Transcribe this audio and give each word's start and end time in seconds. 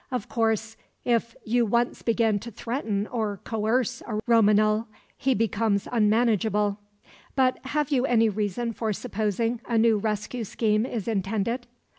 Of 0.09 0.27
course, 0.27 0.77
if 1.05 1.35
you 1.45 1.63
once 1.63 2.01
begin 2.01 2.39
to 2.39 2.49
threaten 2.49 3.05
or 3.05 3.39
coerce 3.43 4.01
a 4.07 4.19
Romagnol 4.27 4.87
he 5.15 5.35
becomes 5.35 5.87
unmanageable. 5.91 6.79
But 7.35 7.59
have 7.67 7.91
you 7.91 8.07
any 8.07 8.27
reason 8.27 8.73
for 8.73 8.93
supposing 8.93 9.61
a 9.67 9.77
new 9.77 9.99
rescue 9.99 10.43
scheme 10.43 10.87
is 10.87 11.07
intended?" 11.07 11.67